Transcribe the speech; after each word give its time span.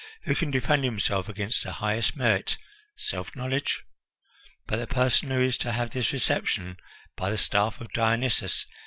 "Who 0.23 0.33
can 0.33 0.49
defend 0.49 0.83
himself 0.83 1.29
against 1.29 1.61
the 1.63 1.73
highest 1.73 2.15
merit, 2.15 2.57
self 2.97 3.35
knowledge? 3.35 3.83
But 4.65 4.77
the 4.77 4.87
person 4.87 5.29
who 5.29 5.43
is 5.43 5.59
to 5.59 5.73
have 5.73 5.91
this 5.91 6.11
reception, 6.11 6.77
by 7.15 7.29
the 7.29 7.37
staff 7.37 7.79
of 7.79 7.93
Dionysus! 7.93 8.65